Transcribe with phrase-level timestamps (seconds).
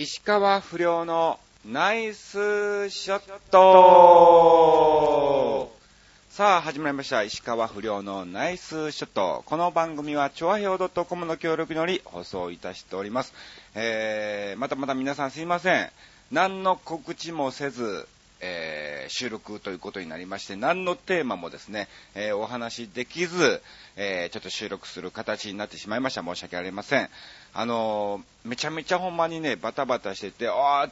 [0.00, 4.88] 石川不良のナイスショット
[6.30, 7.24] さあ、始まりました。
[7.24, 9.42] 石川不良のナイスショット。
[9.44, 13.34] この番組は、超平洋 .com の協力により放送いたしております。
[13.74, 15.90] えー、またまた皆さんすいません。
[16.30, 18.06] 何の告知もせず、
[18.40, 23.60] えー、収録ということになりまして、何のテーマもですね、えー、お話できず、
[23.96, 26.22] えー、ちょっと収録する形になってしまいました。
[26.22, 27.10] 申し訳ありません。
[27.54, 30.90] あのめちゃめちゃほんまにね、バタバタしてて、あー、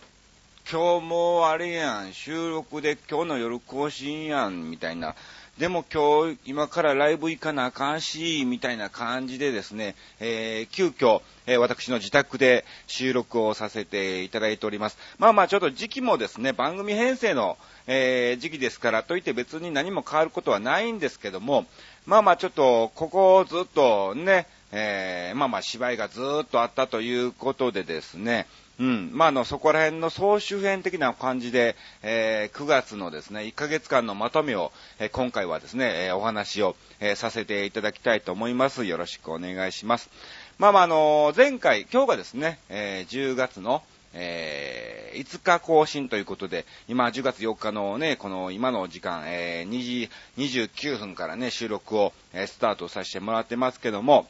[0.70, 5.14] 今日もあれやん、収録で今日の夜更新やん、みたいな。
[5.58, 14.98] でも今日、今からライブ行かなあかんし、みたいな感じでですね、えー、急遽、えー、私の自宅で収録をさせていただいております。
[15.18, 21.64] まあまあちょっと時期もですね、番組編成の、えー、時期ですから、といって別に何も変わることはないんですけども、
[22.04, 28.46] まあまあちょっと、ここをずっとね、えー、まあまあ芝居がずっとあったということでですね、
[28.78, 29.10] うん。
[29.12, 38.84] まあ、あの、そこら辺の総集編的な感じで、えー、9月のですね、1ヶ月間のまとめを、えー、今回はですね、えー、お話を、えさせていただきたいと思います。
[38.84, 40.10] よろしくお願いします。
[40.58, 54.26] まあまあ、あの前回、今日がですね、え10月の、えー、5日更新ということで、今10月4日のね、この今の時間、えー、2時29分からね、収録を、え、スタートさせてもらってますけども、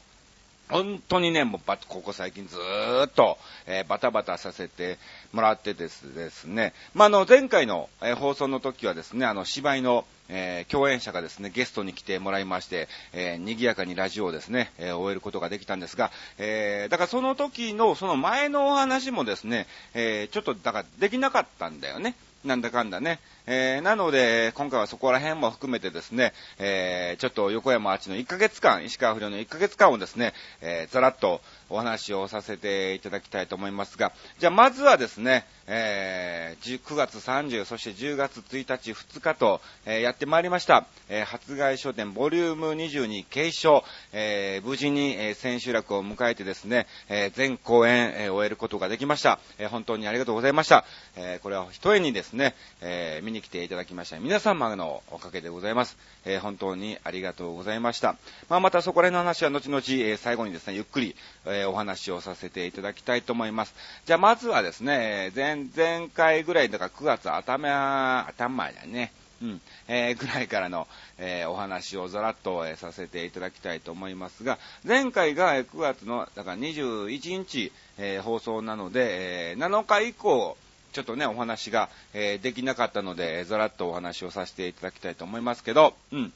[0.68, 4.98] 本当にね、もうば、ここ最近ずーっと、えー、バタバタさせて
[5.32, 22.16] もらってですですね、まあ、の、前回の、えー、放送の時はですね、あの、芝居の、えー、共演者がですね、ゲストに来てもらいまして、えー、賑やかにラジオをですね、え、終えることができたんですが、え、だからその時の、その前のお話もですね、え、ちょっと、だからできなかったんだよね。
[22.46, 23.18] なんだかんだね。
[23.46, 49.40] えー、なので、今回はそこら辺も含めてですね、えー、ちょっと横山あちの1ヶ月間、石川不良の1ヶ月間をですね、えー、ざらっとお話をさせていただきたいと思いますが、じゃあまずはですね、えー、9月30、そして10月1日、2日と、えー、やってまいりました、えー、発売書店ボリューム22継承、えー、無事に、えー、千秋楽を迎えてですね、えー、全公演、えー、終えることができました。
[49.58, 50.84] えー、本当にありがとうございました。
[51.16, 55.96] えー、これは一重にですね、えー、見に来ていただきました皆様のおかげでございます。
[56.24, 58.16] えー、本当にありがとうございました。
[58.48, 63.74] まあ、またそこら辺の話は後々、えー、最後にですね、ゆっくり、えー、お話をさせていただきたいと思います。
[64.04, 69.12] じゃあまずはですね、前、前回ぐらいだから9月頭、頭だね。
[69.42, 80.56] うん、えー、ぐらいからの、えー、お話をざらっと、えー、させていただきたいと思いますが、前回が9月の、だから21日、えー、放送なので、えー、7日以降、
[80.92, 86.32] ちょっとね、お話が、えー、できなかったので、ざらっとお話をさせていただきたいと思いますけど、うん。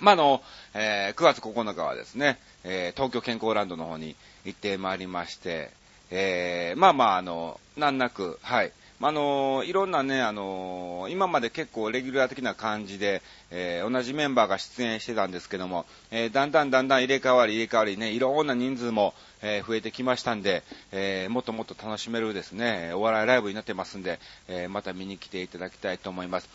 [0.00, 0.42] まあ、の、
[0.74, 5.70] えー、9月9日はですね、えー、東京健康ランドの方に行ってまいりまして、
[6.10, 8.72] えー、まあまあ、あの、難なく、はい、
[9.04, 13.20] あのいろんなね、あの今まで結構レギュラー的な感じで、
[13.50, 26.48] えー、同じメンバーが出演してたんですけども、えー、だんだんだんだん入れ替わり入れ替わりね、いろんな人数も、えー、増えてきましたんで、えもっともっと楽しめるですね、お笑いライブになってますんで、えまた見に来ていただきたいと思います。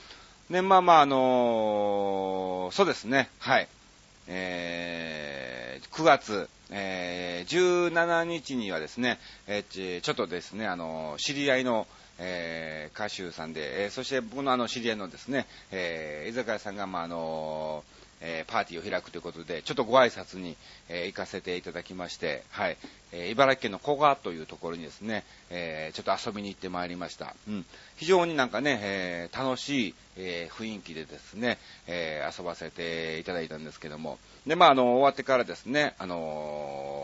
[0.49, 3.67] ね、まあまあ、あのそうですね、はい。
[4.27, 11.87] え9月、え17日にはですね、えちょっとですね、あの知り合いの、
[12.19, 17.83] えー、歌手さんで、えー、そして僕のあの知り合いのですね、えー、居酒屋さんが、まあ、あの
[18.21, 20.55] えー、パーティーを開くということで、ちょっとご挨拶に、
[20.89, 22.77] えー、行かせていただきまして、はい、
[23.11, 27.35] えー、茨城県の古河というところにですね、えちょっと遊びに行ってまいりました。
[27.47, 27.65] うん。
[27.95, 31.57] 非常になんかね、え楽しい、え雰囲気でですね、
[31.87, 36.17] え遊ばせていただいたんですけども、で、まあ、あの、終わってからですね、あの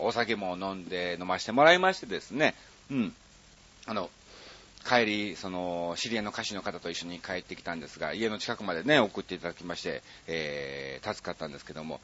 [0.02, 2.54] お酒も飲んで飲ませてもらいましてですね、
[2.90, 3.14] うん。
[3.86, 4.10] あの、
[4.84, 12.00] 帰り、その、知り合いの歌手の方と一緒に帰ってきたんですが、家の近くまでね、送っていただきまして、えー、助かったんですけども、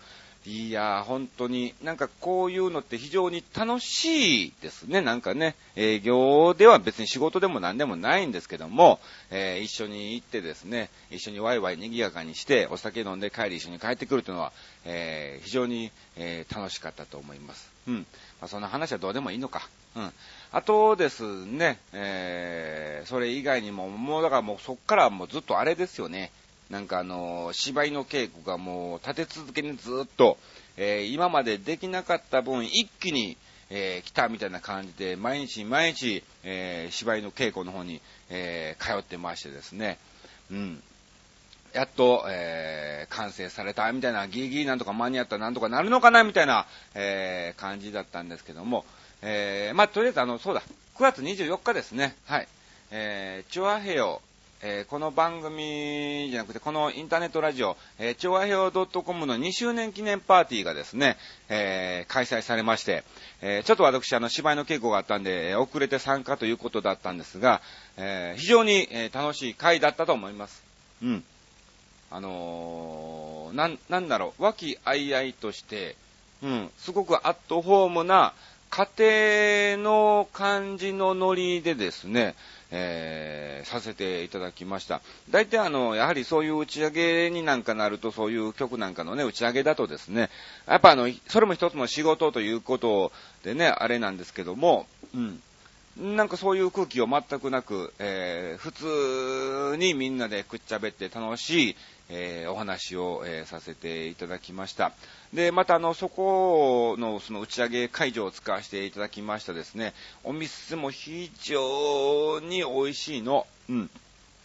[0.46, 5.02] いやー、本当に、なんかこういうのって非常に楽しいですね。
[5.02, 9.00] なんかね、営業では別に仕事でも何でもないんですけども、
[9.30, 14.52] えー、一緒に行ってですね、一緒にワイワイ賑やかにして、お酒飲んで帰り一緒に帰ってくるというのは、
[14.86, 17.70] えー、非常に、えー、楽しかったと思います。
[17.86, 18.06] うん。
[18.40, 19.68] まあ、そんな話はどうでもいいのか。
[19.94, 20.12] うん。
[20.52, 26.32] あとですね、えー、それ以外にも、もうだからもうそっからもうずっとあれですよね。
[26.70, 30.38] なんかあの、芝居の稽古がもう立て続けにずっと、
[30.76, 33.36] えー、今までできなかった分一気に、
[33.70, 39.98] えー、来たみたいな感じで、毎日毎日、えー、芝居の稽古の方に、えー、通ってましてですね、
[40.50, 40.82] うん。
[41.72, 48.84] やっと、えー、完成されたみたいな、ギリギリなんとか間に合ったなんとかなるのかなみたいな、えー、感じだったんですけども、
[49.22, 50.62] えー、まあ、とりあえずあの、そうだ、
[50.96, 52.16] 9月24日ですね。
[52.26, 52.48] はい。
[52.90, 54.20] えー、チョアヘヨ、
[54.62, 61.16] えー、この番組じゃなくて、このインターネットラジオ、えー、チョアヘヨ .com の2周年記念パーティーがですね、
[61.48, 63.04] えー、開催されまして、
[63.40, 67.62] えー、ちょっと私、あの、芝居の稽古があったんで、遅れて参加ということだったんですが、
[67.96, 70.62] えー、非常に、えー、楽しい会だったと思います。
[71.02, 71.24] うん。
[72.10, 75.96] あのー、なん、なんだろう、和気あいあいとして、
[76.42, 78.32] うん、すごくアットホームな
[78.70, 82.34] 家庭の感じのノリでですね、
[82.70, 85.00] えー、させていただきました。
[85.30, 90.30] 大体あの、やはりそういう打ち上げになんかなると、そういう曲なんかのね、打ち上げだとですね、
[90.66, 95.42] やっぱあの、それも一つの仕事ということでね、あれなんですけども、うん。
[95.96, 101.76] なんかそういう空気を全くなく、えー、普通にみんなでくっちゃべって楽しい、
[102.08, 104.92] えー、お話を、えー、させていただきました。
[105.34, 109.92] で、またあの、そこのその打ち上げ会場を使わせていただきましたですね、
[110.22, 113.46] お店も非常に美味しいの。
[113.68, 113.90] うん。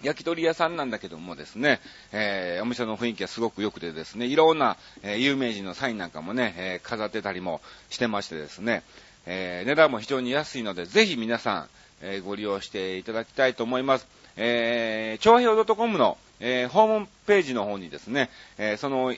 [0.03, 1.79] 焼き鳥屋さんなんだけどもですね、
[2.11, 8.83] えー、お店の雰囲気がすごく良くてですね、いろんな、えー、有名人のサインなんかもね、えー、飾ってたりもしてましてですね、
[9.25, 11.69] えー値段も非常に安いので、ぜひ皆さん、
[12.01, 14.07] えご利用していただきたいと思います。
[14.37, 19.13] えー、調和表 .com の、えホームページの方にですね、えーその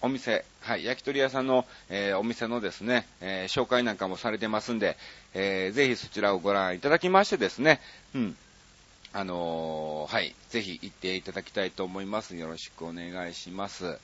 [0.00, 4.96] お店、はい、焼き鳥屋さんの、えー、お店のですね、えー、紹介なんかもされてますんで、
[5.34, 7.80] えー、ぜひそちらをご覧いただきましてですね、
[8.14, 8.36] うん、
[9.12, 12.36] あのーはい、ぜひ行っていただきたいと思います。
[12.36, 13.98] よろしくお願いします。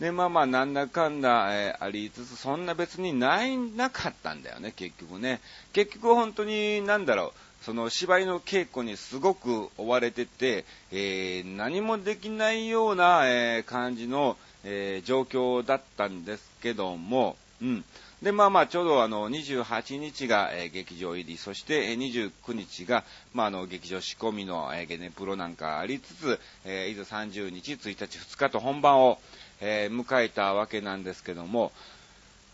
[0.00, 5.40] で、まあまあ、なんだかんだ、えー、ありつつ、そんな別にない、なかったんだよね、結局ね。
[5.72, 17.84] 結局本当に、なんだろう、その芝居の稽古にすごく追われてて、えー、何もできないような、えー、感じの、え、状況だったんですけども、うん。
[18.22, 29.18] で、まあまあ、ちょうどあの、28日が、えー、劇場入り、そして、えー、29日が、まああの、劇場仕込みの、えー、ゲネプロなんかありつつ、えー、いざ30日、1日、2日と本番を、
[29.62, 31.72] えー、迎えたわけなんですけども、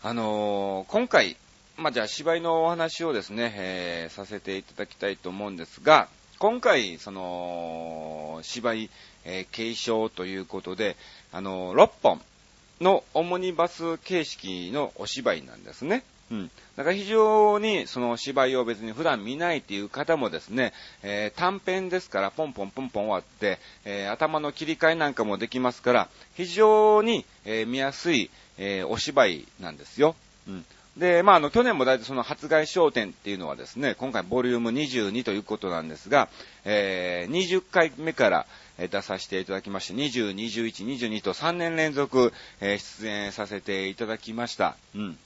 [0.03, 1.35] あのー、今回、
[1.75, 6.07] まあじゃあ芝居のお話をですね、えー、させていただきたいと思うんですが、
[6.37, 8.89] 今回、その、芝居、
[9.25, 10.95] えー、継承ということで、
[11.33, 12.21] あの、6本
[12.79, 16.03] のオモニバス形式のお芝居なんですね。
[16.31, 16.51] うん。
[16.75, 20.73] だから非常にその芝居を別に普段見ないっていう方もですね、
[21.03, 28.29] えー、短編ですからポンポンポンポン終わって、えー、頭の切り替えなんかもできますから、非常に、えー、見やすい、
[28.61, 30.15] えお芝居なんですよ。
[30.47, 30.65] うん。
[30.97, 36.27] で、まあ、あの、去年も大体その発売商店っていうのはですね、今回ボリューム22ということなんですが、
[36.65, 38.45] えー、20回目から、
[38.87, 44.77] 出させていただきまして、20、21、22と3年連続、え出演させていただきました。
[44.95, 45.17] うん。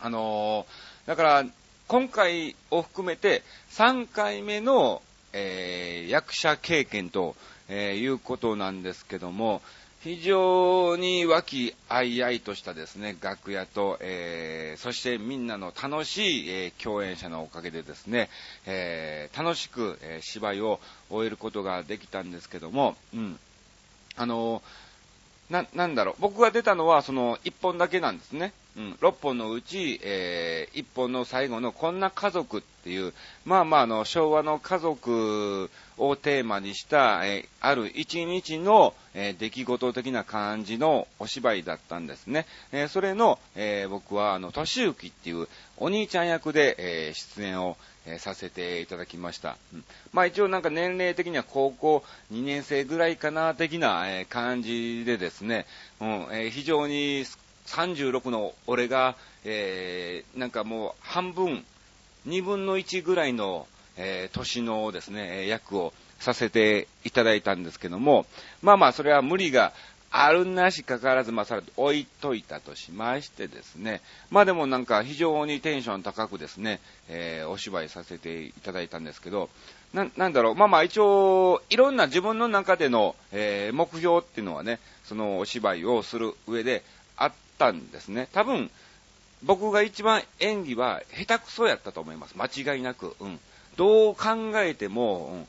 [0.00, 1.44] あのー、だから、
[1.88, 5.02] 今回を含めて3回目の、
[5.32, 7.36] えー、役者経験と、
[7.68, 9.62] えー、いうことなんですけども、
[10.00, 18.30] 非常に和気あいあいとしたですね、楽屋と、えー、そしてみんなの楽しい、えー、共演者のおかげでですね、
[18.66, 23.38] えー、楽しく、え芝居を終えることができたんですけども、うん。
[24.16, 24.62] あの
[25.50, 28.52] な、なんだろう、僕が出たのはその1本だけなんですね。
[28.76, 33.14] うん、6本のうち、えー、1本の最後のこんな家族っていう、
[33.46, 42.46] まあまああの、昭和の家族をテーマにした、えー、ある一日の、えー、出来事的な感じのお芝居だったんですね。
[42.70, 46.76] えー、それの、え僕はあの、敏行っていうお兄ちゃん役で、
[47.08, 47.78] え出演を、
[48.08, 49.56] えさせていただきました。
[49.74, 55.66] うん、まあ一応なんか年齢的には高校2年生ぐらいかな、的な、え感じでですね、
[56.00, 57.24] うんえ非常に
[57.66, 61.64] 36の俺が、えー、なんかもう半分、
[62.26, 68.26] 2分の1ぐらいの、えー、年のですね、役をさせていただいたんですけども、
[68.62, 69.72] まあまあそれは無理が
[70.10, 79.50] あるなしかかわらず、まあ、それ置いといたとしましてですね、まあでもなんか非常にテンション高くですね、えー、お芝居させていただいたんですけど、
[79.92, 86.82] な、なんだろう、まあまあ一応、いろんな自分の中での、えー、目標っていうのはね、そのお芝居をする上で
[87.16, 88.28] あったんですね。
[88.32, 88.70] 多分、
[89.42, 92.34] 僕が一番演技は下手くそやったと思います。
[92.36, 93.14] 間違いなく。
[93.20, 93.40] うん。
[93.76, 95.46] どう考えても、うん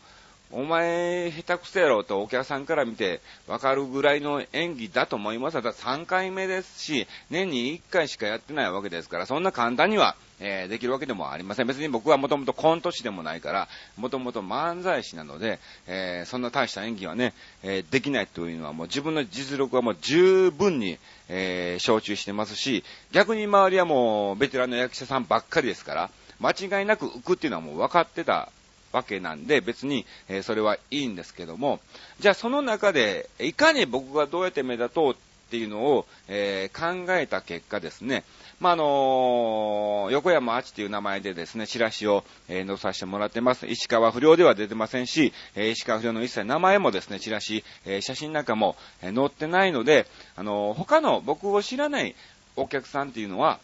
[0.50, 5.56] お前、下手くそやろとお客さんから見てわかるぐらいの演技だと思います。
[5.56, 11.68] ただ3回目ですし、年に1回しかやってないわけですから、そんな簡単には、えー、できるわけでもありません。
[11.68, 20.98] 別に僕はもともとコント師でもないから、もともと漫才師なので、えー、そんな大した演技はね、えー、できないというのはもう自分の実力はもう十分に、
[21.30, 28.50] え承知してますし、逆に周りはもうベテランの役者さんばっかりですから、間違いなく浮くっていうのはもう分かってた
[28.98, 31.80] わけなんで、別に、え、それはいいんですけども、
[32.20, 35.16] じゃあその中で、いかに僕がどうやって目立とうっ
[35.50, 38.24] ていうのを、えー、考えた結果ですね、
[38.60, 43.68] まあ、あのー、横山あちという名前でですね、チラシを、えー、載させてもらってます。
[43.68, 52.16] 石川不良では出てませんし、え、石川不良の一切名前もですね、チラシ、え写真なんかも、え載ってないので、あの他の僕を知らない
[52.56, 53.60] お客さんっていうのは、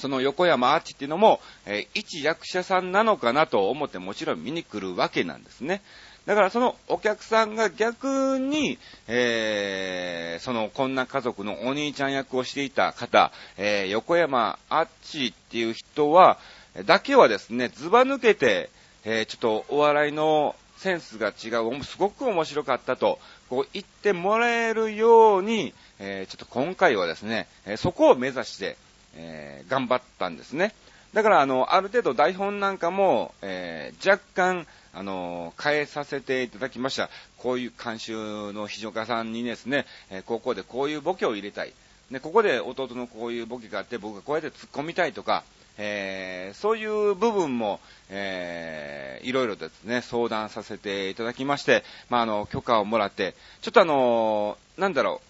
[0.00, 5.82] その横山アーチっていうのも、えー、一役者さんなのかなと思ってもちろん見に来るわけなんですね。
[6.26, 8.78] だからそのお客さんが逆に、
[9.08, 16.38] えー、そのこんな家族のお兄ちゃん役をしていた方、えー、横山あっちっていう人は、
[16.86, 18.70] だけはですね、ずば抜けて、
[19.04, 28.76] えー、ちょっとお笑いのセンスが違う、すごく面白かったと、こう言ってもらえるように、えー、ちょっと今回はですね、えそこを目指して、
[29.14, 30.74] え頑張ったんですね。
[31.12, 37.10] だから、あの、ある程度台本なんかも、えー、若干、あの、変えさせていただきました。
[37.36, 41.72] こういう監修の非常家さんにですね、えー、高校でこういうボケを入れたい。
[42.10, 45.42] で、ここで弟のこういうボケがあって、僕がこうやって突っ込みたいとか、
[45.78, 55.29] えー、そういう部分も、えー、いろいろですね、相談させていただきまして、まあ、あの、許可をもらって、ちょっとあのなんだろう、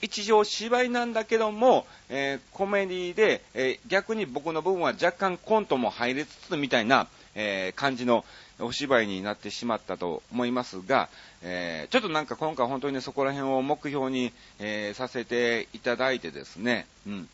[0.00, 8.24] 一条芝居なんだけども、えー、コメディで、えー、逆に僕の部分は若干コントも入りつつみたいな、えー、感じの
[8.60, 11.08] お芝居になってしまったと思いますが、
[11.42, 17.28] えちょっとなんか今回本当にね、そこら辺を目標に、えさせていただいてですね、うん。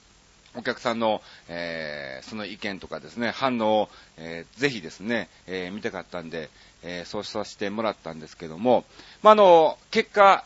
[0.56, 6.48] お客さんの、えー、その意見とかですね、反応を、えー、ぜひですね、えー、見たかったんで、
[6.82, 8.84] えそうさせてもらったんですけども、
[9.22, 10.44] まあ、の、結果、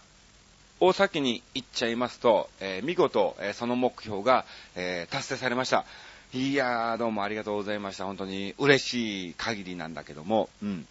[0.80, 4.44] 大崎に行っちゃいますと、えー、見事、えー、その目標が、
[4.76, 5.85] えー、達成されました。
[6.32, 8.04] いやー、どうもありがとうございました。
[8.04, 10.87] 本当に嬉しい限りなんだけども、うん。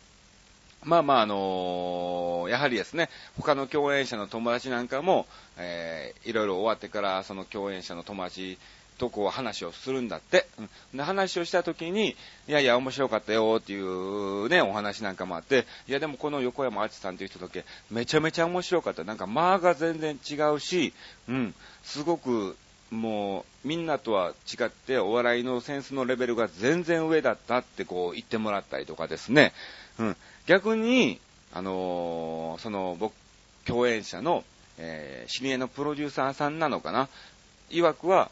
[0.84, 5.26] まあまあ、あのー、やはりですね、他の共演者の友達なんかも、
[5.58, 8.58] えー、いろいろ終わってから、その共演者の友達
[8.98, 10.48] とこう話をするんだって。
[10.60, 10.62] う
[10.96, 12.16] ん、で、話をした時に、
[12.48, 19.04] いやいや、面白かったよっていうね、お話なんかもあって、いやでもこの横山あちさんっていう人だけ、めちゃめちゃ面白かった。
[19.04, 20.94] なんか間が全然違うし、
[21.28, 22.58] うん、すごく、
[22.90, 29.54] もう、みんなとは違って、お笑いのセンスのレベルが全然上だったってこう言ってもらったりとかですね。
[30.00, 30.18] うん。
[30.46, 31.20] 逆に、
[31.54, 33.14] あのー、その、僕、
[33.66, 34.46] 共演者の、
[34.78, 37.10] えー、知り合いのプロデューサーさんなのかな？
[37.70, 38.32] 曰くは、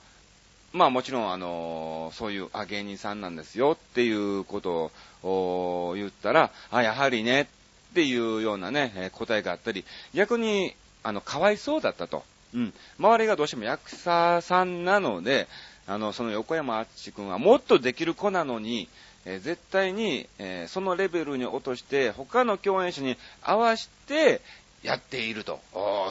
[0.76, 4.92] まあもちろん、あの、そういう、あ、芸人さんなんですよっていうこと
[5.24, 7.46] を言ったら、あ、やはりねっ
[7.94, 12.26] ていうようなね、答えがあったり、逆に、あの、かわいそうだったと。
[12.54, 12.74] うん。
[13.00, 15.48] 周りがどうしても役者さんなので、
[15.88, 18.90] あの、その横山あっち君はもっとできる子なのに、
[19.24, 24.42] え、絶対に、え、そのレベルに落として、他の共演者に合わせて
[24.86, 25.60] やっていると。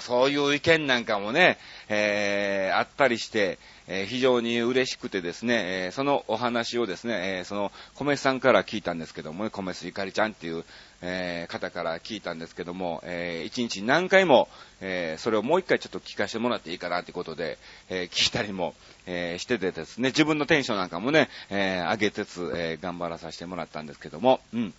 [0.00, 10.64] そういう意見なんかもね、えー、あったりして、えー、非常に嬉しくてですね、えー、そのお話をですね、え、その、米さんから聞いたんですけども、ね、米須ゆかりちゃんっていう、
[11.06, 14.48] え方から聞いたんですけども、え一日何回も、
[14.80, 17.58] えそれをもう一回ちょっと聞かせてもらっていいかなってことで、
[17.90, 24.74] え聞いたりも、えしててですね、自分のテンションなんかもね、え上げつつ、え頑張らさせてもらったんですけども、うん。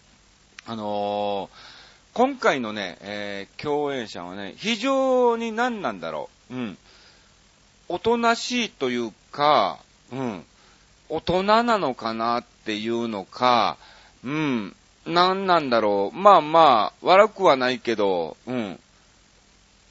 [0.67, 1.49] あの
[2.15, 6.55] 今回のね、え共演者はね、非常に何なんだろう。
[6.55, 6.77] うん。
[7.89, 9.79] おとなしいというか、
[10.13, 10.45] うん、
[11.09, 13.75] 大人なのかなっていうのか、
[14.23, 14.73] うん、
[15.05, 16.17] なんなんだろう。
[16.17, 18.79] まあまあ、悪くはないけど、うん、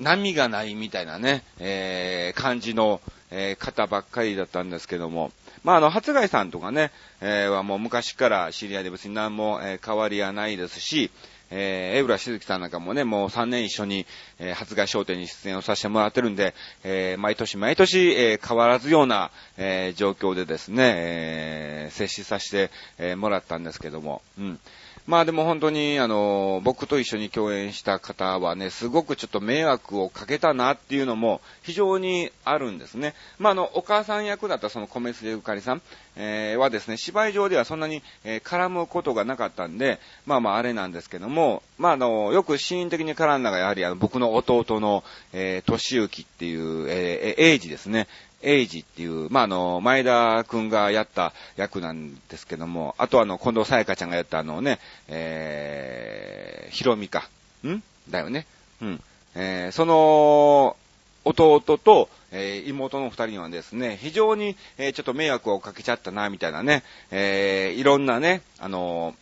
[0.00, 3.02] 波がないみたいなね、えー、感じの、
[3.33, 5.31] えー、方ばっかりだったんですけども。
[5.62, 6.90] まあ、あの、初貝さんとかね、
[7.21, 11.11] えー、はもう昔から知り合いで別に何も、えー、変わりはないですし、
[11.56, 14.06] えー、江浦静樹さんなんかもね、もう3年一緒に、
[14.40, 24.58] えー、発芽商店に出演をさせてもらってるんで、えー、毎年毎年、えー、変わらずような、えー、状況でですね、えー、接しさせて、えー、もらったんですけども、うん。
[25.06, 33.14] まあでも本当に、あの、僕と一緒に共演した方はね、すごくちょっと迷惑をかけたなっていうのも非常にあるんですね。
[33.38, 35.82] まああの、お母さん役だったその米須ゆかりさん、
[36.16, 48.08] えー、はですね、芝居上ではそんなに、えー、絡むことがなかったんで、まあまああれなんですけども、まああの、よくシーン的に絡んだがやはりあの、僕の弟の、えー、敏行っていう、えー、エイジですね。
[48.44, 57.28] エイジっていう、まあ、あの、前田くんがやった役なんですけども、あとあの、近藤沙耶香ちゃんがやったあのね、えー、ヒロミか。
[57.66, 57.82] ん？
[58.10, 58.46] だよね。
[58.82, 59.02] うん。
[59.34, 60.76] えー、その、
[61.24, 69.14] 弟と、えー、妹の二人にはですね、非常に、えー、ちょっと迷惑をかけちゃったな、みたいなね、えー、いろんなね、あの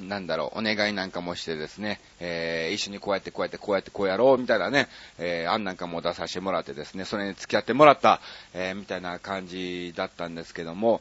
[0.00, 4.88] なんだろう、お願いなんかもしてですね、えー、一緒にこうやってこうやってこうやってこうやろうみたいなね、
[5.18, 8.20] えー、案なんかも出させてもらってですね、それに付き合ってもらった、
[8.54, 11.00] えー、みたいな感じだったんですけども、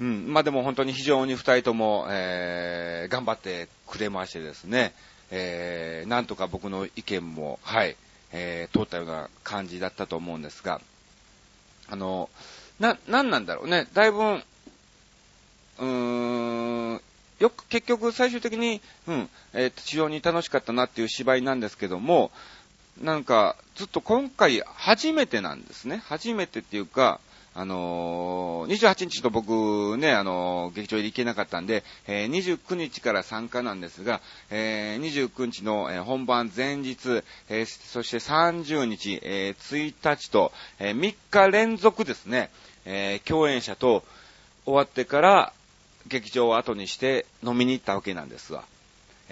[0.00, 4.92] うん、まあでも本当に非常に二人とも、えー、頑張ってくれましてですね、
[5.30, 7.96] えー、なんとか僕の意見も、はい、
[8.32, 10.80] えー、通ったような感じだったと思うんですが、
[11.88, 12.28] あの、
[12.80, 17.00] な、なんなんだろうね、だいぶ、うーん、
[17.42, 22.30] よく、結局最終的に、うん、えー、非常に楽しかったなっていう芝居なんですけども、
[23.00, 26.02] なんか、ずっと今回初めてなんですね。
[26.06, 27.18] 初めてっていうか、
[27.54, 34.20] あのー、28日と僕ね、あのー、劇場で行けなかったんで、えー、29日から参加なんですが、
[34.50, 42.50] えー、29日の、え、本番前日、え、そして30日、え、1日と、え、3日連続ですね、
[42.84, 44.04] え、共演者と
[44.64, 45.52] 終わってから
[46.06, 48.64] 劇場を後にして飲みに行ったわけなんですわ。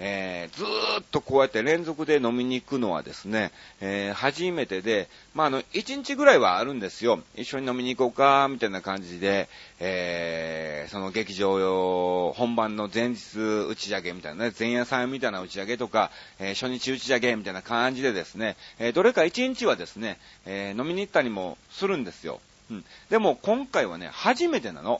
[0.03, 0.67] えー、ずー
[1.01, 3.51] っとこうやって連続で飲みに行くのはですね、
[3.81, 7.21] えー、初めてで、まあ、あの、1日ぐらいはあるんですよ。
[7.35, 9.47] 一緒に飲みに行こうか、みたいな感じで、
[9.79, 16.09] えー、その劇場用、本番の前日打ち上げみたいなね、前夜祭みたいな打ち上げとか、
[16.39, 22.41] え初日打ち上げみたいな感じでですね、えどれか1日はですね、え飲みに行ったりもするんですよ。
[22.71, 22.85] うん。
[23.11, 24.99] でも今回はね、初めてなの。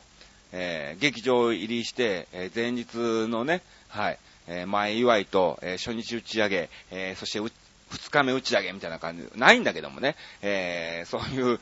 [0.52, 2.96] え劇場入りして、え前日
[3.28, 11.60] のね、はい、えー、前祝いと、えー、初日打ち上げ、えー、そして二日目打ち上げみたいな感じ、ないんだけどもね、えー、そういう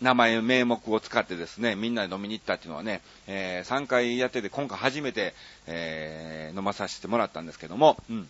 [0.00, 5.34] 名前、名目を使ってですね、みんなで飲みに行ったっていうのはね、えー、3回やってて、今回初めて、
[5.66, 8.28] えー、飲まさせてもらったんですけども、うん。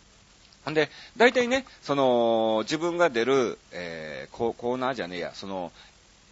[0.70, 5.72] んで、大体ね、その、自分が出る、えー、コーナーじゃねえや、その、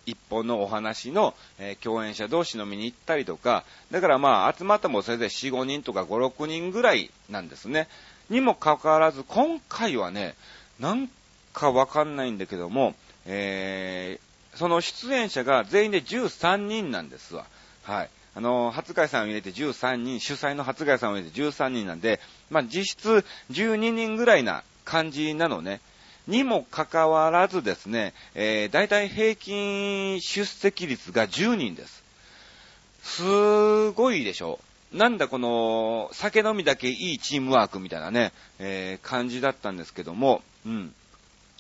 [0.06, 7.88] 一本のお話の、えー、共演者同士飲みに行ったりとか、だからまあ集まってもそれで4、5人とか5、6人ぐらいなんですね。
[8.30, 10.34] にもかかわらず、今回はね、
[10.80, 11.10] なん
[11.52, 12.95] かわかんないんだけども、
[13.26, 17.45] えー、その出演者が全員で13人なんですわ。
[17.82, 18.10] はい。
[18.34, 25.80] あの、初会さんを入れて13人、主催の初会さんを入れて13人なんで、まあ実質12人ぐらいな感じなのね。
[26.26, 32.04] にもかかわらずですね、えー、大体平均出席率が10人です。
[33.02, 34.58] すごいでしょ
[34.93, 40.95] なんだこの、酒飲みだけいいチームワークみたいなね、えー、感じだったんですけども、うん。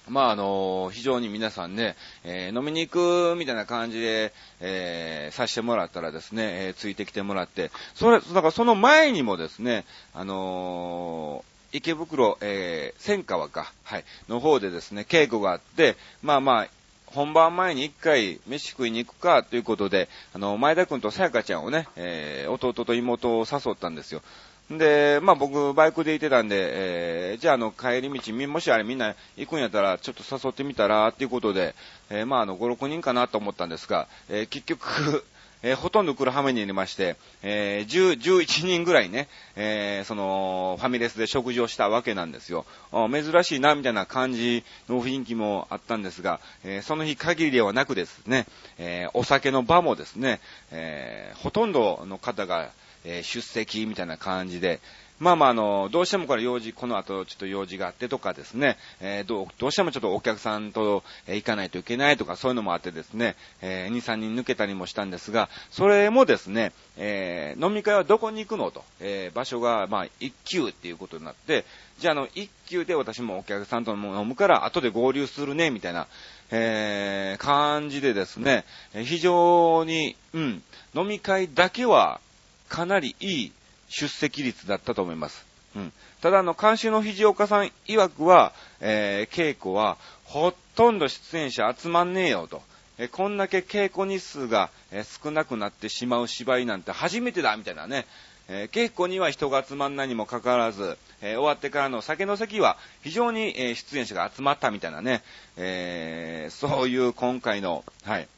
[0.08, 11.44] まあ、あの、非常に皆さんね、えー、飲みに行くみたいな感じで、えー、さしてもらったらですね、えついてきてもらって、それ、だからその前にもですね、あの
[11.76, 16.68] 池袋、えー、千川か、はい、の方でですね、稽古があって、まあまあ、
[17.06, 24.22] 本番前に一回飯食いに行くかということで、あの、前田くんとさやかちゃんをね、えー、弟と妹を誘ったんですよ。
[24.70, 31.74] で、まあ僕、バイクで行ってたんで、えー、じゃああの、帰り道、もしあれみんな行くんやったら、ちょっと誘ってみたら、っていうことで、
[32.10, 35.24] えー、まああの、5、6人かなと思ったんですが、えー、結局
[35.66, 39.26] えー、ほとんど来る羽目になりまして、えー、10、11人ぐらいね、
[39.56, 42.64] えー、その、ファミレスで食事をしたわけなんですよ。
[42.92, 48.46] 珍しいな、みたいな感じの雰囲気もあったんですが、えその日限りではなくですね、
[48.78, 50.38] えお酒の場もですね、
[50.70, 52.70] えほとんどの方が、
[53.04, 54.80] え出席みたいな感じで、
[55.18, 71.64] まあまあ、あの、どうしてもこれ用事、この後ちょっと用事があってとかですね、えー、どう、どうしてもちょっとお客さんと、行かないといけないとかそういうのもあってですね、えー、2、3人抜けたりもしたんですが、それもですね、えー、飲み会はどこに行くのと、えー、場所が、まあ、一級っていうことになって、
[71.98, 76.08] じゃあ、あの、一級で私もお客さんと飲むから、後で合流するね、みたいな、
[76.50, 80.62] えー、感じでですね、非常に、うん、
[80.94, 82.20] 飲み会だけは、
[82.68, 83.52] かなりいい
[83.88, 85.44] 出席率だったと思います。
[85.74, 85.92] うん。
[86.20, 92.62] ただ、あの、監修の藤岡さん曰くは、えー、稽古は、ほとんど出演者集まんねえよと。
[92.98, 98.06] えこんだけ稽古日数が、え少なくなってしまう芝居なんて初めてだみたいなね。
[98.48, 105.22] えー、稽古には人が集まんないにもかかわらず、えー、終わってからの酒の席は非常に、えー、出演者が集まったみたいなね、
[105.56, 108.28] えそういう今回の、はい、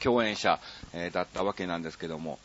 [0.00, 0.60] 共演者、
[0.94, 2.38] えだったわけなんですけども、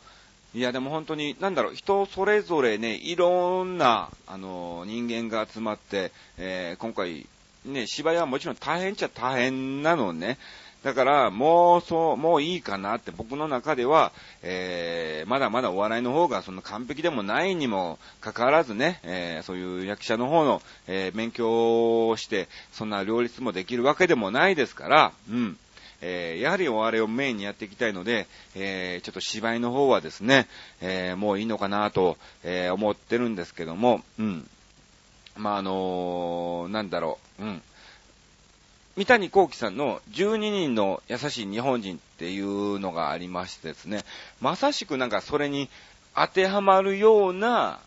[0.54, 7.26] いや、でも本当に、なんだろう、人それぞれね、いろんな、あの、人間が集まって、えー、今回、
[7.64, 10.36] ね、芝居はもちろん大変っちゃ大変なのね。
[10.82, 14.12] だから、もうそう、もういいかなって僕の中では、
[14.42, 25.56] えー、まだまだお笑いの方がそんな完璧でもないにもかかわらずね、えー、そういう役者の方の、えー、勉強をして、そんな両立もできるわけでもないですから、うん。
[26.02, 30.48] えー、やはりお笑いをメインにやっていきたいので、えー、ちょっと芝居の方はですね、
[30.80, 34.48] えー、もういいのかなと、え思ってるんですけども、うん。
[35.36, 37.62] まあ、あのなんだろう、うん。
[38.96, 44.04] 三谷幸喜さんの12人の優しい日本人っていうのがありましてですね、
[44.40, 45.70] まさしくなんかそれに
[46.14, 47.78] 当てはまるような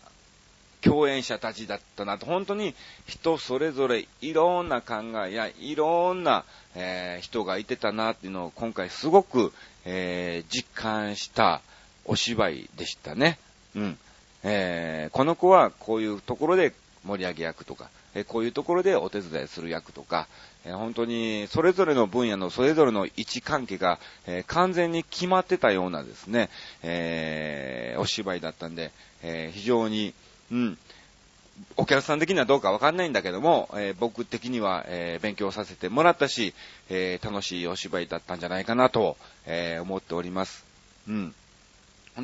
[0.86, 2.74] 共演者たちだったなと、本当に
[3.06, 4.94] 人それぞれいろんな考
[5.26, 6.44] えやいろんな、
[6.76, 9.52] えー、人がいてたなっていうのを今回すごく、
[9.84, 11.60] えー、実感した
[12.04, 13.38] お芝居でしたね。
[13.74, 13.98] うん。
[14.44, 16.72] えー、この子はこういうところで
[17.04, 20.28] 盛り上げ役とか、えこういうところでお手伝いする役とか、
[20.64, 26.48] え本当にそれぞれの分野のそれぞれの位置関係が、え完全に決まってたようなですね、
[26.82, 30.14] え、お芝居だったんで、え非常に、
[30.50, 30.78] うん、
[31.76, 36.54] お客さん的にはどうかわかんないんだけども、えー、僕的には、えー、勉強させてもらったし、
[36.88, 40.64] えー、楽しいお芝居だったんじゃないかなと、え思っております。
[41.08, 41.34] うん。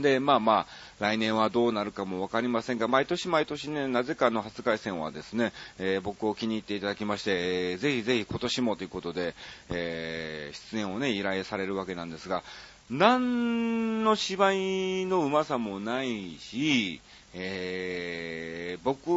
[0.01, 0.67] で、まあまあ、
[1.01, 9.35] 来年はどうなるかもわかりませんが、毎年毎年ね、なぜかの初回戦はですね、えー、僕を気に入っていただきまして、えー、ぜひぜひ今年もということで、
[9.69, 12.43] えー、出演をね、依頼されるわけなんですが、
[12.89, 17.01] 何の芝居のうまさもないし、
[17.35, 19.09] えー、僕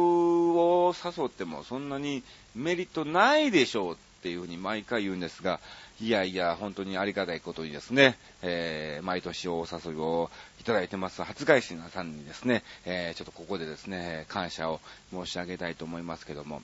[0.58, 2.22] を誘ってもそんなに
[2.54, 5.60] メリットないでしょうっていうふうに毎回言うんですが、
[6.00, 16.62] いやいや、本当にありがたいことにですね、えー、毎年お誘いをいただいてます、初返しなさんにですね、えー、ちょっとここでですね、感謝を申し上げたいと思いますけども、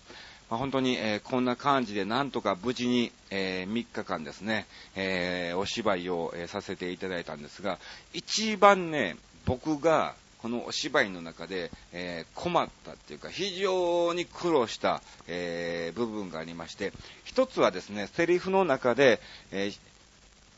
[0.51, 7.79] まあ、本当に、えー、こんな感じでなんとか無事に、えー、3日間ですね、えー、お芝居を、えさせていただいたんですが、
[8.13, 19.21] 一番ね、僕がこのお芝居の中で、えー、困ったっていうか、非常に苦労した、えー、部分がありまして、一つはですね、セリフの中で、
[19.53, 19.79] えー、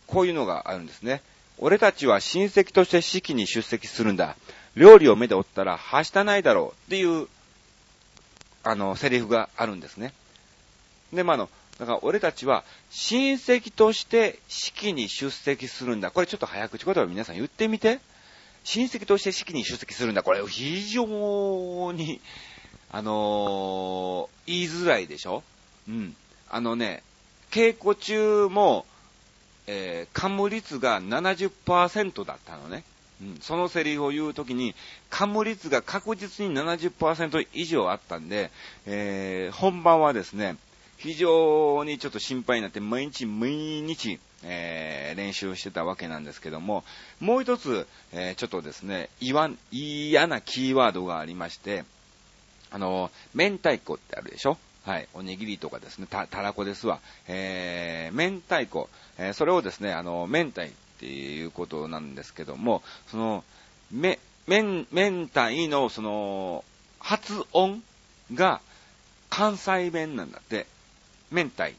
[0.07, 1.20] こういうのがあるんですね。
[1.59, 4.37] 俺たちは親戚として式に出席するんだ。
[4.75, 7.29] 料理を目で追ったら、はしたないだろうっていう、
[8.62, 10.14] あの、セリフがあるんですね。
[11.12, 16.11] で、まあ、の、だから俺たちは親戚として式に出席するんだ。
[16.11, 18.01] これちょっと早口言葉皆さん言ってみて。
[18.64, 20.22] 親戚として式に出席するんだ。
[20.22, 22.20] これ非常に、
[22.90, 25.42] あのー、言いづらいでしょ？
[25.88, 26.16] うん。
[26.50, 27.03] あのね、
[27.50, 28.87] 稽古中も、
[29.66, 32.85] えー、噛む率が70%だったのね。
[33.22, 34.74] うん、そのセリフを言うときに、
[35.11, 38.50] 噛む率が確実に70%以上あったんで、
[38.87, 40.57] えー、本番はですね、
[40.96, 46.85] 非常にちょっと心配になって、毎日毎日、えー、練習してたわけなんですけども、
[47.19, 49.49] もう一つ、えー、ちょっとですね、嫌
[50.27, 51.85] なキーワードがありまして、
[52.71, 54.59] あの、明太子ってあるでしょ？
[54.85, 57.01] はい、おにぎりとかですね、た、たらこですわ。
[57.27, 60.67] えー、明太子、えー、それをですね、あの、明太っ
[61.01, 63.45] ていうことなんですけども、その、
[63.91, 66.65] め、明、明太のその、
[66.99, 67.83] 発音
[68.35, 68.61] が
[69.31, 70.67] 関西弁なんだって。
[71.31, 71.73] 明太。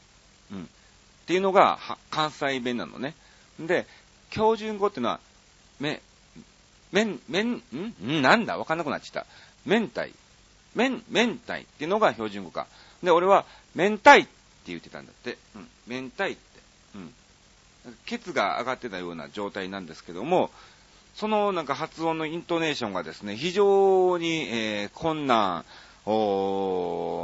[1.26, 1.80] っていうのが、
[2.12, 3.16] 関西弁なのね。
[3.60, 3.88] で、
[4.30, 5.20] 標準語っていうのは、
[5.80, 6.02] め、
[6.92, 8.22] めん、めん、ん？
[8.22, 8.60] なんだ？
[8.60, 9.26] わかんなくなっちゃった。
[9.66, 10.10] 明太。
[10.76, 12.68] 明、明太っていうのが標準語か。
[13.02, 14.28] で、俺は、明太って
[14.68, 15.40] 言ってたんだって。
[15.56, 15.68] うん。
[15.88, 16.38] 明太って。
[16.96, 17.14] うん。
[18.06, 20.52] ケツが上がってたような状態なんですけども、
[21.16, 25.66] そのなんか発音のイントネーションがですね、非常に、えー、困難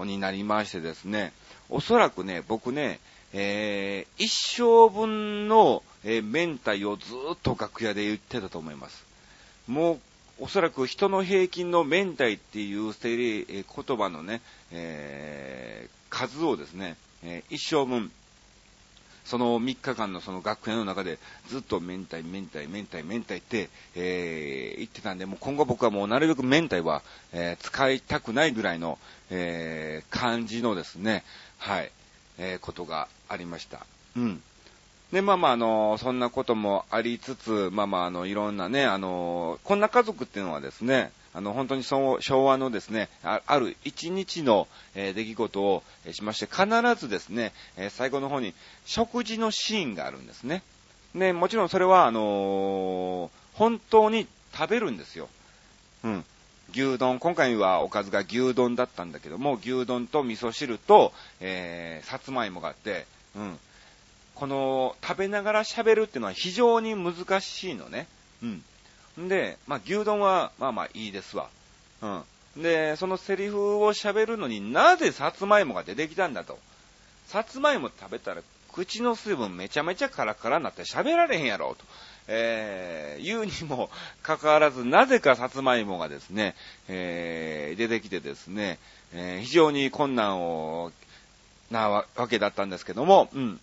[0.07, 1.33] になりましてですね、
[1.69, 2.99] おそらくね、僕ね、
[3.33, 9.05] えー、一生分の、えー、明太をずっと楽屋で言ってたと思います。
[9.67, 9.99] もう、
[10.39, 14.41] おそらく人の平均の明太っていうセリ、えー、言葉のね、
[14.71, 18.11] えー、数をですね、えー、一生分、
[19.23, 28.97] その3日間のその学園の中でずっと明太、明太、明太、明太って、えー、言ってたんで、もう今後僕はもうなるべく明太は、えー、使いたくないぐらいの、
[29.29, 31.23] えー、感じのですね、
[31.59, 31.91] はい、
[32.39, 33.85] えー、ことがありました。
[34.15, 34.41] うん。
[35.11, 46.67] で、まあまあ、あの、そんなこともありつつ、まあまあ、あの、いろんなね、あの、こんな家族っていうのはですね、あの、本当にその昭和のですね、あある一日の、えー、出来事を、えしまして、必
[46.99, 48.53] ずですね、えー、最後の方に
[48.85, 50.63] 食事のシーンがあるんですね。
[51.13, 55.29] ね、もちろんそれは、あの本当に食べるんですよ。
[56.03, 56.25] うん。
[56.73, 63.59] 牛丼、今回はおかずが牛丼だったんだけども、牛丼と味噌汁と、えー、さつまいもがあって、うん。
[64.35, 68.07] この、食べながら喋るっていうのは非常に難しいのね。
[68.43, 69.27] うん。
[69.27, 71.49] で、まあ、牛丼は、まあまあいいですわ。
[72.01, 72.23] うん。
[72.57, 76.57] で、そのセリフを喋るのになぜさつまいもが出てきたんだと。
[77.27, 78.41] さつまいも食べたら
[78.71, 81.85] 口の水分めちゃめちゃカラカラになって喋られへんやろ、と。
[82.27, 83.89] えー、言うにも
[84.21, 86.55] かかわらず、なぜかさつまいもがですね、
[86.87, 88.79] えー、出てきてですね、
[89.13, 90.91] えー、非常に困難を、
[91.71, 93.59] なわけだったんですけども、うん。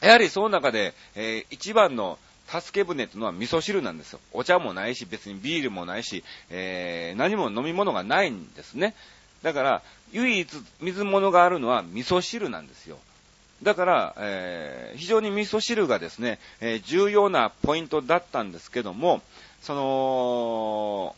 [0.00, 4.20] やはりその中で、えー、一番の助け舟っていうのは味噌汁なんですよ。
[4.32, 8.94] お茶もないし、別にビールもないし、えー、何も飲み物がないんですね。
[9.42, 9.82] だから、
[10.12, 10.48] 唯一
[10.80, 12.98] 水物があるのは味噌汁なんですよ。
[13.62, 19.22] だから、えー、非常に味噌汁がですね、えー、重要なポイントだったんですけども、
[19.62, 21.16] その、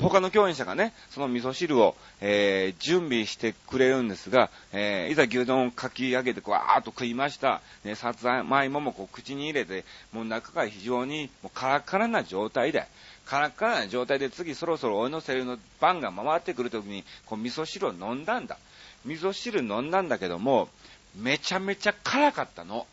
[0.00, 7.60] 他の共演者がね、その味噌汁を、えー、準備してくれるんですが、えー、いざ牛丼をかき上げて、わーっと食いました。
[7.84, 12.86] ね、さつまいももこう口に入れて、もう中が非常にもうカラカラな状態で、
[13.26, 18.56] カラカラな状態で次そろそろおいのせるの番が回ってくるときに、こう味噌汁を飲んだんだ。
[19.04, 20.68] 味噌汁飲んだんだけども、
[21.16, 22.86] めちゃめちゃ辛かったの。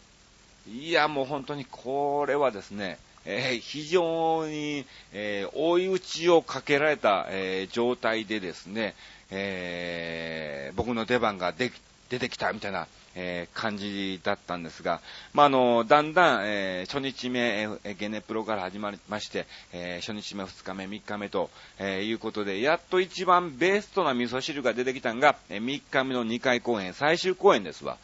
[0.68, 8.96] いや、もう本当にこれはですね、えー、非常に、えー、追い打ちをかけられた、えー、状態でですね、
[9.32, 11.72] え僕の出番がで
[12.10, 15.02] 出てきたみたいな、え感じだったんですが、
[15.34, 27.98] まあ、あの、だんだん、え初日目、えゲネプロから始まりまして、え初日目、2日目、3日目と、えいうことで、やっと一番ベストな味噌汁が出てきたんが、え3日目の2回公演、最終公演ですわ。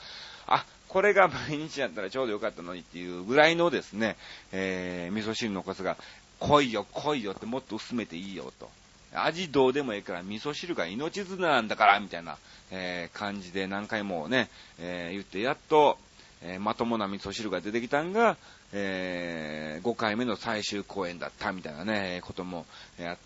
[0.90, 4.18] これが毎日やったらちょうどよかったのにっていうぐらいのですね、
[4.52, 5.98] えー、味噌汁のコツが、
[6.40, 8.70] 濃いよ、濃いよってもっと薄めていいよと。
[9.14, 12.38] 味どうでもいいから味噌汁が命綱なんだから、みたいな、
[12.72, 14.50] えー、感じで何回もね、
[14.80, 15.98] えー、言って、やっと、
[16.42, 18.38] えー、まともな味噌汁が出てきたんが、
[18.72, 22.66] え5回目の最終公演だったみたいなね、ことも、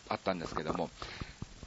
[0.09, 0.89] あったんですけども、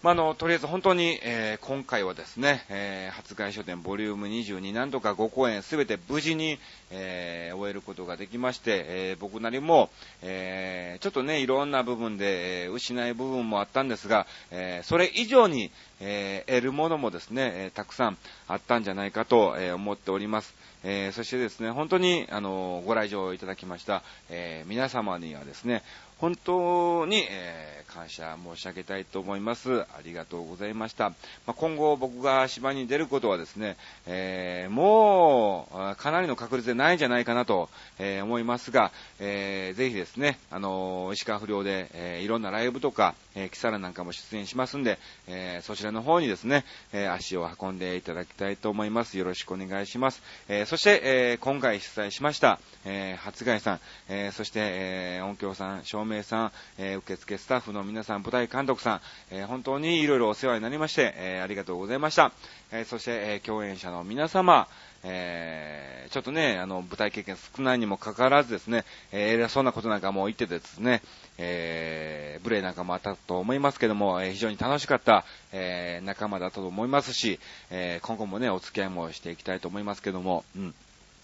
[0.07, 6.61] まあ、の、とりあえず本当に、えー、今回はですね、えー、発売書店ボリューム22なんとか5公演すべて無事に、
[6.93, 9.91] えー、終えることができまして、え僕なりも、
[10.23, 20.55] えちょっとね、いろんな部分で、え失い部分もあったんですが、えそれ以上に、え得るものもですね、えたくさんあったんじゃないかと、え思っております。
[20.85, 25.83] えそしてですね、本当に、あのご来場いただきました、え皆様にはですね、
[26.19, 29.83] 本当に、えー、感謝申し上げたいと思います。
[29.83, 31.11] ありがとうございました。
[31.11, 31.15] ま
[31.49, 33.77] あ、今後僕が芝に出ることはですね、
[34.07, 49.19] えー、もう、かなりの確率でないんじゃないかなと、えー、思いますが、えー、ぜひですね、あの石川不良で、えいろんなライブとか、えキサラなんかも出演しますんで、えそちらの方にですね、え足を運んでいただきたいと思います。
[49.19, 50.23] よろしくお願いします。
[50.49, 62.33] えそして、え今回出題しました、え初貝さん、えそして、え音響さん、照明さん、えー、受付スタッフの皆さん、舞台監督さん、えー、本当にいろいろお世話になりまして、えー、ありがとうございました。
[62.73, 64.69] えそして、え共演者の皆様、
[65.05, 71.03] えちょっとね、あの、舞台経験少ないにもかかわらずですね、え偉そうなことなんかも言ってですね、
[71.39, 77.39] えー、無礼なんかもあったと思いますけども、え非常に楽しかった、え仲間だったと思いますし、
[77.71, 80.75] え今後もね、お付き合いもしていきたいと思いますけども、うん。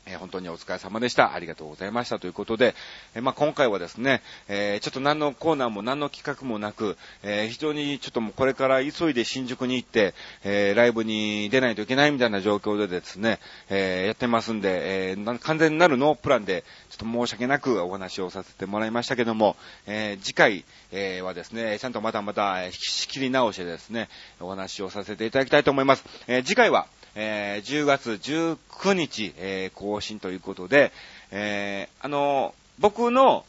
[0.05, 1.33] え、本当にお疲れ様でした。
[1.33, 2.19] ありがとうございました。
[2.19, 2.75] ということで、
[3.15, 13.39] え、まあ、今回はですね、えー、ちょっと何のコーナーも何の企画もなく、え非常にちょっともうこれから急いで新宿に行って、えライブに出ないといけないみたいな状況でですね、
[13.71, 24.09] えやってますんで、え完全なるノープランで、ちょっと申し訳なくお話をさせてもらいましたけども、え次回、えはですね、ちゃんとまたまた引き仕切り直してですね、
[24.41, 26.05] お話をさせていただきたいと思います。
[26.27, 30.93] え次回は、えー、10月19日、えー、更新ということで、
[31.31, 33.45] えー、あの、僕の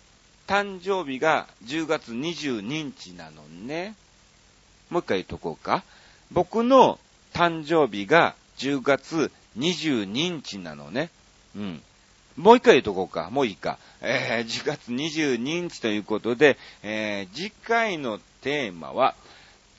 [0.48, 3.96] 誕生日が10月22日なのね。
[4.90, 5.84] もう一回言っとこうか。
[6.32, 7.00] 僕の
[7.34, 11.10] 誕生日が10月22日なのね。
[11.56, 11.82] うん。
[12.36, 13.30] もう一回言っとこうか。
[13.32, 13.78] もういいか。
[14.02, 19.16] えー、10月22日ということで、えー、次回のテーマは、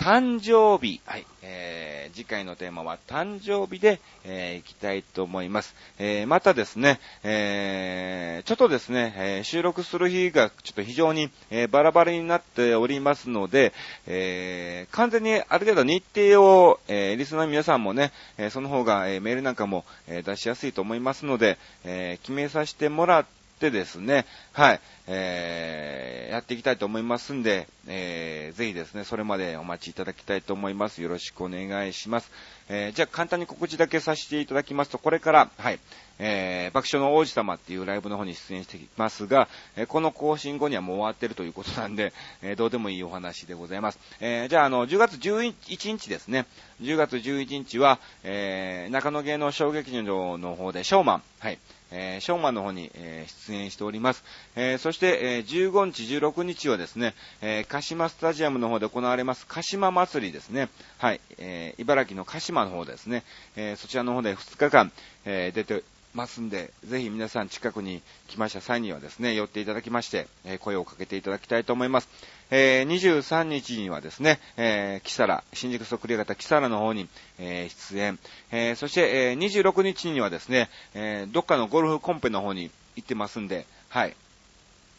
[0.04, 1.00] 誕生日。
[1.06, 1.24] はい。
[1.40, 5.74] えー、次回のテーマは誕生日で、えー、いきたいと思います。
[5.98, 13.72] えー、またですね、えー、ちょっとですね、え、収録する日がちょっと非常に、え、バラバラになっておりますので、
[14.06, 31.02] えー、完全にある程度日程を、えー、リスナーの皆さんもね、え、その方が、え、メールなんかも、え、出しやすいと思いますので、えー、決めさせてもら、ってですね、はい、えー、やっていきたいと思いますんで、えー、ぜひですね、それまでお待ちいただきたいと思います。
[31.02, 32.30] よろしくお願いします。
[32.68, 35.78] えー、じゃあ簡単に告知だけさせていただきますと、これから、はい、
[36.18, 42.12] えー、爆笑の王子様っていうライブの方に出演してきますが、え、この更新後にはもう終わってるということなんで、
[42.42, 43.98] え、どうでもいいお話でございます。
[44.20, 46.46] え、じゃあ、あの、10月11日ですね、
[46.80, 51.58] 10月11日は、えー、中野芸能小劇場の方で、ショーマン、はい、
[51.90, 54.24] えー、ショーマンの方に、えー、出演しております。
[54.56, 60.70] え、そして、えー、15日、16日はですね、えー、鹿島スタジアムの方で行われます鹿島祭りですね。
[60.98, 63.24] はい、えー、茨城の鹿島の方ですね、
[63.56, 64.92] え、そちらの方で2日間、
[65.26, 65.82] え、出て
[66.14, 72.08] ますんで、ぜひ皆さん近くに来ました際にはですね、寄っていただきまして、え、声をかけていただきたいと思います。
[72.50, 78.18] えー、23日にはですね、えー、キサラ、新宿そっくり型キサラの方に、えー、出演、
[78.52, 84.14] えー、そして、えー、26日にはですね、え、どっかのゴルフコンペの方に行ってますんで、はい。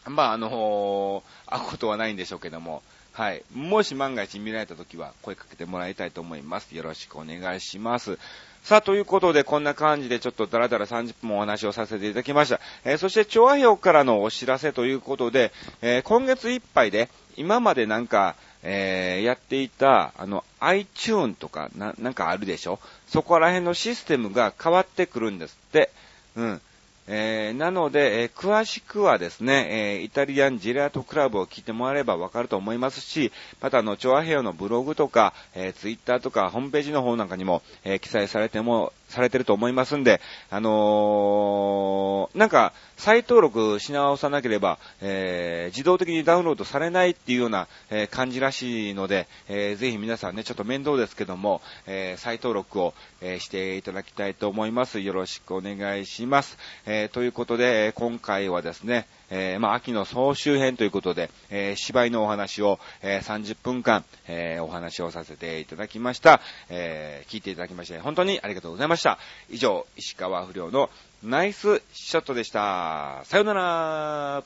[0.05, 3.43] まあ、あのー、会うことはないんでしょうけども、はい。
[3.53, 6.75] もし万が一見られた時は声かけてもらいたいと思います。
[6.75, 8.19] よろしくお願いします。
[8.63, 12.59] さあ、ということで、こんな感じでちょっとだらだら30分お話をさせていただきました。
[12.83, 22.79] えー、そして、調和表からのお知らせということで、えー、今月いっぱいで、今までなんか、えー、やっていた、あの、iTune とか、な、なんかあるでしょ？
[23.07, 25.91] そこら辺のシステムが変わってくるんですって。
[26.35, 26.61] うん。
[27.07, 54.99] えー、なので、えー、詳しくはですね、えー、イタリアンジェラートクラブを聞いてもらえればわかると思いますし、またあの、チョアヘオのブログとか、えー、ツイッターとか、ホームページの方なんかにも、え記載されても、されてると思いますんで、あのー、なんか、再登録し直さなければ、えー、自動的にダウンロードされないっていうような、えー、感じらしいので、えー、ぜひ皆さんね、ちょっと面倒ですけども、えー、再登録を、えー、していただきたいと思います。
[54.99, 56.57] よろしくお願いします。
[56.85, 66.41] えー、ということで、今回はですね、えー、まあ、秋の総集編ということで、えー、芝居のお話を、えー、30分間、えお話をさせていただきました。
[66.69, 69.17] え聞いていただきまして、本当にありがとうございました。
[69.49, 70.89] 以上、石川不良の
[71.23, 73.21] ナイスショットでした。
[73.25, 74.43] さよなら